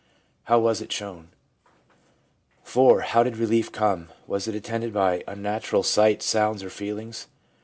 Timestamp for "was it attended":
4.25-4.93